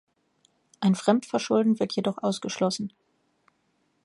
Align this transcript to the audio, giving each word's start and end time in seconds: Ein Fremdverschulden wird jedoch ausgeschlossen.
Ein 0.79 0.95
Fremdverschulden 0.95 1.79
wird 1.79 1.93
jedoch 1.95 2.23
ausgeschlossen. 2.23 2.91